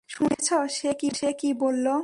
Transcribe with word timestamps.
শুনেছ 0.09 0.47
সে 0.71 0.91
কী 0.99 1.09
বলল? 1.53 1.85